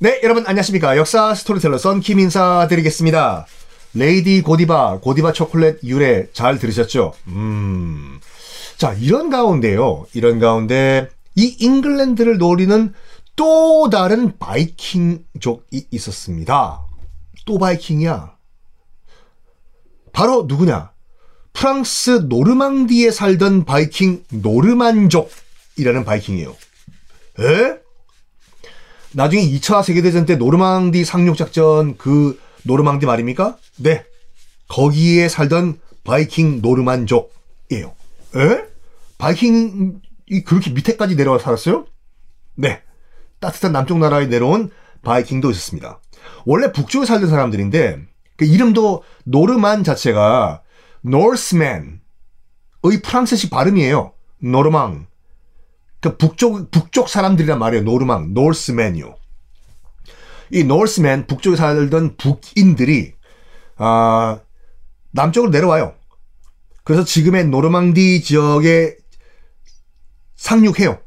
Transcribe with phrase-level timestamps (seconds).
[0.00, 0.96] 네, 여러분 안녕하십니까.
[0.96, 3.46] 역사 스토리텔러 썬킴 인사 드리겠습니다.
[3.94, 7.14] 레이디 고디바, 고디바 초콜릿 유래 잘 들으셨죠?
[7.28, 8.18] 음.
[8.76, 10.06] 자, 이런 가운데요.
[10.12, 12.92] 이런 가운데 이 잉글랜드를 노리는
[13.36, 16.82] 또 다른 바이킹족이 있었습니다.
[17.46, 18.34] 또 바이킹이야.
[20.12, 20.90] 바로 누구냐?
[21.52, 26.50] 프랑스 노르망디에 살던 바이킹 노르만족이라는 바이킹이에요.
[26.50, 27.83] 에?
[29.14, 33.56] 나중에 2차 세계대전 때 노르망디 상륙작전 그 노르망디 말입니까?
[33.78, 34.04] 네.
[34.68, 37.94] 거기에 살던 바이킹 노르만족이에요.
[38.36, 38.64] 에?
[39.18, 41.86] 바이킹이 그렇게 밑에까지 내려와 살았어요?
[42.56, 42.82] 네.
[43.40, 44.70] 따뜻한 남쪽 나라에 내려온
[45.02, 46.00] 바이킹도 있었습니다.
[46.44, 48.00] 원래 북쪽에 살던 사람들인데
[48.36, 50.62] 그 이름도 노르만 자체가
[51.02, 52.00] 노스맨의
[53.02, 54.12] 프랑스식 발음이에요.
[54.38, 55.06] 노르망.
[56.04, 57.82] 그 북쪽 북쪽 사람들이란 말이에요.
[57.84, 59.14] 노르망, 노스맨이요.
[60.50, 63.14] 이 노스맨 북쪽에 살던 북인들이
[63.76, 64.38] 아
[65.12, 65.94] 남쪽으로 내려와요.
[66.84, 68.98] 그래서 지금의 노르망디 지역에
[70.36, 70.98] 상륙해요.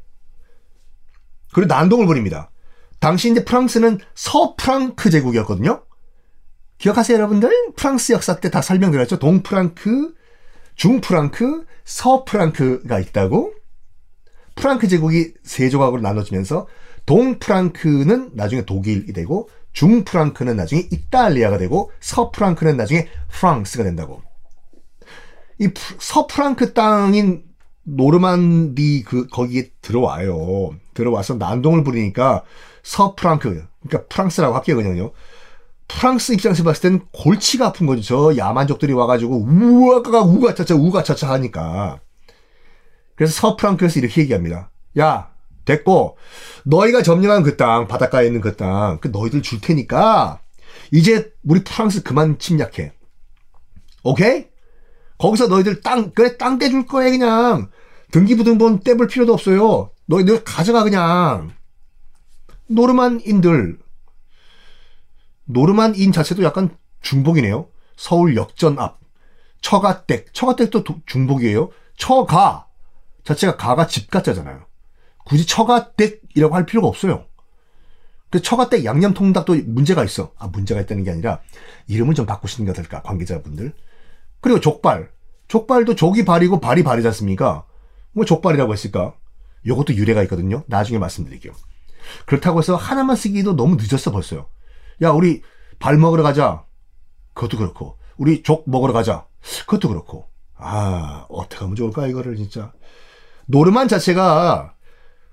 [1.52, 2.50] 그리고 난동을 부립니다.
[2.98, 5.84] 당시 이제 프랑스는 서프랑크 제국이었거든요.
[6.78, 7.72] 기억하세요, 여러분들?
[7.76, 9.20] 프랑스 역사 때 다 설명드렸죠.
[9.20, 10.14] 동프랑크,
[10.74, 13.57] 중프랑크, 서프랑크가 있다고.
[14.58, 16.66] 프랑크 제국이 세 조각으로 나눠지면서
[17.06, 24.22] 동프랑크는 나중에 독일이 되고 중프랑크는 나중에 이탈리아가 되고 서프랑크는 나중에 프랑스가 된다고.
[25.60, 27.44] 이 서프랑크 땅인
[27.84, 30.70] 노르만디 그 거기에 들어와요.
[30.94, 32.42] 들어와서 난동을 부리니까
[32.82, 35.12] 서프랑크 그러니까 프랑스라고 할게요 그냥요.
[35.86, 38.02] 프랑스 입장에서 봤을 땐 골치가 아픈 거죠.
[38.02, 42.00] 저 야만족들이 와가지고 우와가 우가차차 우가차차 하니까.
[43.18, 44.70] 그래서 서프랑크에서 이렇게 얘기합니다.
[45.00, 45.32] 야,
[45.64, 46.16] 됐고,
[46.64, 50.40] 너희가 점령한 그 땅, 바닷가에 있는 그 땅, 그 너희들 줄 테니까,
[50.92, 52.92] 이제 우리 프랑스 그만 침략해.
[54.04, 54.46] 오케이?
[55.18, 57.70] 거기서 너희들 땅, 그래, 땅 떼줄 거야, 그냥.
[58.12, 59.90] 등기부등본 떼볼 필요도 없어요.
[60.06, 61.50] 너희들 가져가, 그냥.
[62.68, 63.78] 노르만인들.
[65.44, 67.66] 노르만인 자체도 약간 중복이네요.
[67.96, 69.00] 서울 역전 앞.
[69.60, 70.32] 처가댁.
[70.32, 71.70] 처가댁도 중복이에요.
[71.96, 72.67] 처가.
[73.28, 74.64] 자체가 가가 집가자잖아요.
[75.26, 77.26] 굳이 처가댁이라고 할 필요가 없어요.
[78.30, 80.32] 그 처가댁 양념통닭도 문제가 있어.
[80.38, 81.40] 아, 문제가 있다는 게 아니라
[81.88, 83.74] 이름을 좀 바꾸시는 게 어떨까, 관계자분들.
[84.40, 85.10] 그리고 족발.
[85.48, 87.66] 족발도 족이 발이고 발이 발이지 않습니까?
[88.12, 89.14] 뭐 족발이라고 했을까?
[89.64, 90.62] 이것도 유래가 있거든요.
[90.66, 91.52] 나중에 말씀드릴게요.
[92.24, 94.46] 그렇다고 해서 하나만 쓰기도 너무 늦었어 벌써요.
[95.02, 95.42] 야 우리
[95.78, 96.64] 발 먹으러 가자.
[97.34, 99.26] 그것도 그렇고 우리 족 먹으러 가자.
[99.66, 102.72] 그것도 그렇고 아 어떻게 하면 좋을까 이거를 진짜
[103.50, 104.74] 노르만 자체가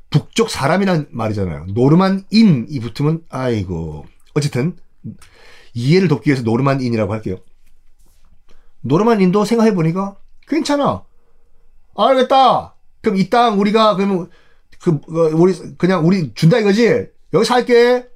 [0.09, 1.65] 북쪽 사람이란 말이잖아요.
[1.73, 4.77] 노르만인이 붙으면 아이고 어쨌든
[5.73, 7.37] 이해를 돕기 위해서 노르만인이라고 할게요.
[8.81, 10.15] 노르만인도 생각해 보니까
[10.47, 11.03] 괜찮아.
[11.97, 12.75] 알겠다.
[13.01, 14.29] 그럼 이 땅 우리가 그러면
[14.79, 17.07] 그, 그 우리 그냥 우리 준다 이거지.
[17.33, 18.07] 여기 살게.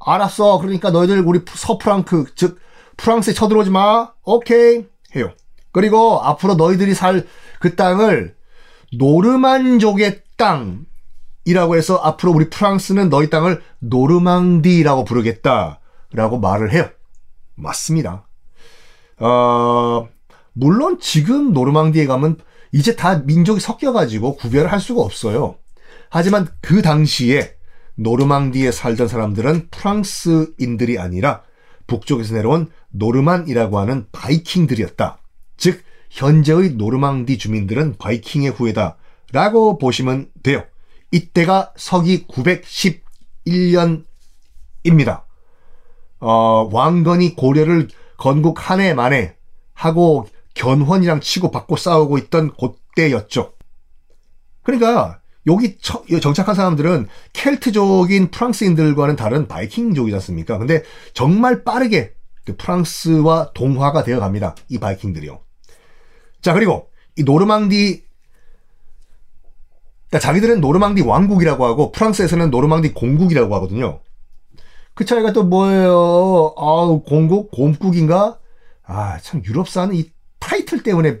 [0.00, 0.58] 알았어.
[0.58, 2.58] 그러니까 너희들 우리 서프랑크 즉
[2.96, 4.12] 프랑스에 쳐들어오지 마.
[4.24, 5.32] 오케이 해요.
[5.72, 7.26] 그리고 앞으로 너희들이 살
[7.60, 8.36] 그 땅을
[8.92, 16.88] 노르만족의 땅이라고 해서 앞으로 우리 프랑스는 너희 땅을 노르망디라고 부르겠다라고 말을 해요.
[17.54, 18.26] 맞습니다.
[19.18, 20.08] 어,
[20.52, 22.38] 물론 지금 노르망디에 가면
[22.72, 25.56] 이제 다 민족이 섞여가지고 구별을 할 수가 없어요.
[26.10, 27.54] 하지만 그 당시에
[27.96, 31.42] 노르망디에 살던 사람들은 프랑스인들이 아니라
[31.86, 35.18] 북쪽에서 내려온 노르만이라고 하는 바이킹들이었다.
[35.56, 38.96] 즉 현재의 노르망디 주민들은 바이킹의 후예다.
[39.32, 40.64] 라고 보시면 돼요.
[41.10, 45.22] 이때가 서기 911년입니다.
[46.20, 49.36] 어, 왕건이 고려를 건국 한 해 만에
[49.74, 53.52] 하고 견훤이랑 치고 받고 싸우고 있던 그때였죠.
[54.62, 55.78] 그러니까 여기
[56.20, 60.58] 정착한 사람들은 켈트족인 프랑스인들과는 다른 바이킹족이지 않습니까?
[60.58, 60.82] 근데
[61.14, 62.12] 정말 빠르게
[62.44, 64.54] 그 프랑스와 동화가 되어 갑니다.
[64.68, 65.40] 이 바이킹들이요.
[66.40, 68.04] 자, 그리고 이 노르망디
[70.08, 74.00] 그러니까 자기들은 노르망디 왕국이라고 하고 프랑스에서는 노르망디 공국이라고 하거든요.
[74.94, 76.54] 그 차이가 또 뭐예요?
[76.56, 78.38] 아우 공국 곰국인가?
[78.84, 81.18] 아 참 유럽사는 이 타이틀 때문에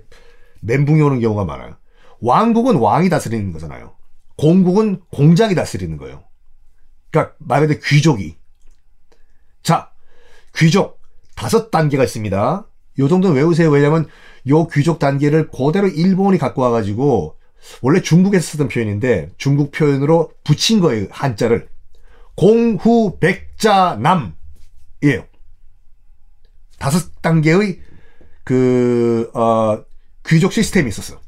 [0.62, 1.76] 멘붕이 오는 경우가 많아요.
[2.20, 3.94] 왕국은 왕이 다스리는 거잖아요.
[4.36, 6.24] 공국은 공작이 다스리는 거예요.
[7.10, 8.36] 그러니까 말 그대로 귀족이.
[9.62, 9.90] 자,
[10.56, 11.00] 귀족
[11.36, 12.66] 다섯 단계가 있습니다.
[13.00, 13.70] 요 정도는 외우세요.
[13.70, 14.08] 왜냐면
[14.48, 17.36] 요 귀족 단계를 그대로 일본이 갖고 와가지고
[17.82, 21.06] 원래 중국에서 쓰던 표현인데 중국 표현으로 붙인 거예요.
[21.10, 21.68] 한자를.
[22.36, 24.32] 공후백자남이에요.
[26.78, 27.80] 다섯 단계의
[28.44, 29.84] 그, 어,
[30.26, 31.20] 귀족 시스템이 있었어.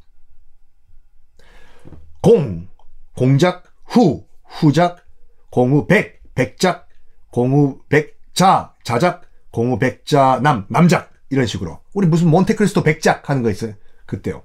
[2.22, 2.68] 공,
[3.16, 5.04] 공작, 후, 후작,
[5.50, 6.88] 공후백, 백작,
[7.30, 11.10] 공후백자, 자작, 공후백자남, 남작.
[11.30, 11.78] 이런 식으로.
[11.94, 13.74] 우리 무슨 몬테크리스토 백작 하는 거 있어요.
[14.06, 14.42] 그때요.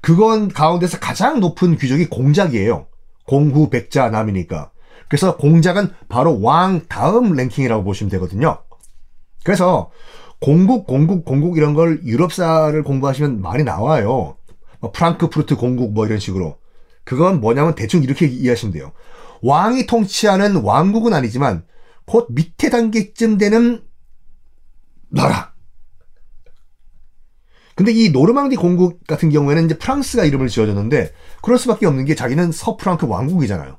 [0.00, 2.86] 그건 가운데서 가장 높은 귀족이 공작이에요.
[3.26, 4.70] 공후 백자 남이니까.
[5.08, 8.58] 그래서 공작은 바로 왕 다음 랭킹이라고 보시면 되거든요.
[9.44, 9.90] 그래서
[10.40, 14.36] 공국, 공국, 공국 이런 걸 유럽사를 공부하시면 많이 나와요.
[14.80, 16.58] 뭐 프랑크푸르트 공국 뭐 이런 식으로.
[17.04, 18.92] 그건 뭐냐면 대충 이렇게 이해하시면 돼요.
[19.42, 21.64] 왕이 통치하는 왕국은 아니지만
[22.06, 23.82] 곧 밑에 단계쯤 되는
[25.08, 25.49] 나라.
[27.80, 32.52] 근데 이 노르망디 공국 같은 경우에는 이제 프랑스가 이름을 지어줬는데 그럴 수밖에 없는 게 자기는
[32.52, 33.78] 서프랑크 왕국이잖아요.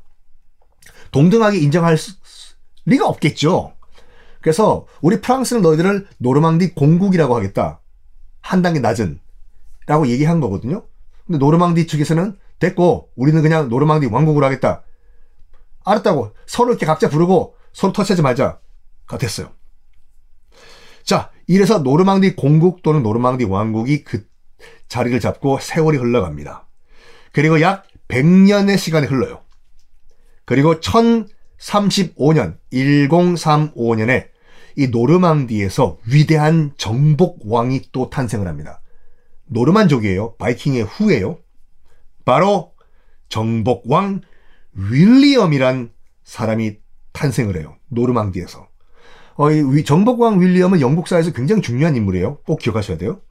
[1.11, 2.15] 동등하게 인정할 수,
[2.85, 3.75] 리가 없겠죠.
[4.41, 7.79] 그래서 우리 프랑스는 너희들을 노르망디 공국이라고 하겠다.
[8.41, 9.19] 한 단계 낮은
[9.85, 10.87] 라고 얘기한 거거든요.
[11.27, 14.81] 근데 노르망디 측에서는 됐고 우리는 그냥 노르망디 왕국으로 하겠다.
[15.85, 18.57] 알았다고 서로 이렇게 각자 부르고 서로 터치하지 말자.
[19.05, 19.51] 가 됐어요.
[21.03, 24.25] 자, 이래서 노르망디 공국 또는 노르망디 왕국이 그
[24.87, 26.65] 자리를 잡고 세월이 흘러갑니다.
[27.33, 29.41] 그리고 약 100년의 시간이 흘러요.
[30.45, 34.29] 그리고 1035년, 1035년에
[34.77, 38.81] 이 노르망디에서 위대한 정복왕이 또 탄생을 합니다.
[39.47, 40.37] 노르만족이에요.
[40.37, 41.39] 바이킹의 후예요.
[42.23, 42.71] 바로
[43.27, 44.21] 정복왕
[44.71, 45.91] 윌리엄이란
[46.23, 46.77] 사람이
[47.11, 47.75] 탄생을 해요.
[47.89, 48.70] 노르망디에서.
[49.35, 52.37] 어, 이 정복왕 윌리엄은 영국사에서 굉장히 중요한 인물이에요.
[52.45, 53.21] 꼭 기억하셔야 돼요.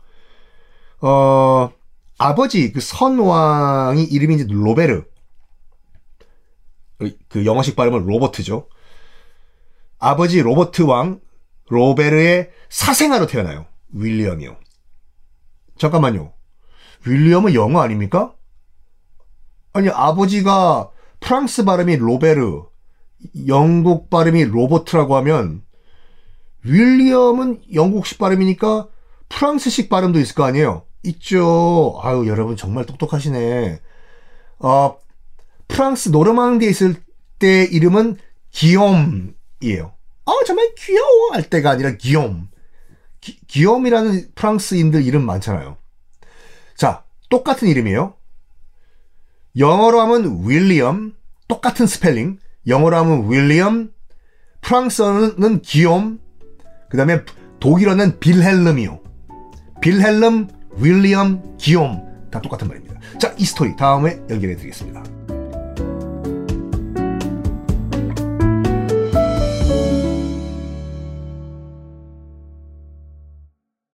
[1.00, 1.70] 어,
[2.18, 5.04] 아버지 그 선왕이 이름이 이제 로베르.
[7.28, 8.68] 그 영어식 발음은 로버트죠.
[9.98, 11.20] 아버지 로버트 왕
[11.68, 13.66] 로베르의 사생아로 태어나요.
[13.92, 14.56] 윌리엄이요.
[15.78, 16.32] 잠깐만요.
[17.06, 18.34] 윌리엄은 영어 아닙니까?
[19.72, 22.64] 아니 아버지가 프랑스 발음이 로베르,
[23.46, 25.62] 영국 발음이 로버트라고 하면
[26.64, 28.88] 윌리엄은 영국식 발음이니까
[29.28, 30.84] 프랑스식 발음도 있을 거 아니에요?
[31.04, 31.98] 있죠.
[32.02, 33.80] 아유, 여러분 정말 똑똑하시네.
[34.58, 34.98] 어,
[35.68, 36.96] 프랑스 노르망디에 있을
[37.38, 38.18] 때 이름은
[38.50, 39.94] 기욤이에요.
[40.26, 42.48] 아, 정말 귀여워 할 때가 아니라 기욤.
[43.20, 45.76] 기, 기욤이라는 프랑스인들 이름 많잖아요.
[46.76, 48.14] 자, 똑같은 이름이에요.
[49.56, 51.14] 영어로 하면 윌리엄,
[51.48, 52.38] 똑같은 스펠링.
[52.66, 53.92] 영어로 하면 윌리엄,
[54.60, 56.18] 프랑스어는 기욤,
[56.90, 57.22] 그 다음에
[57.60, 59.00] 독일어는 빌헬름이요.
[59.80, 63.00] 빌헬름, 윌리엄, 기욤 다 똑같은 말입니다.
[63.18, 65.02] 자, 이 스토리 다음에 연결해 드리겠습니다.